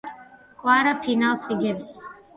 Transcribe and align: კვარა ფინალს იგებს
კვარა 0.63 0.93
ფინალს 1.03 1.47
იგებს 1.57 1.91